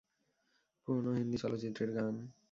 পুরানো 0.81 1.11
হিন্দি 1.17 1.37
চলচ্চিত্রের 1.37 1.89
গান। 1.93 2.15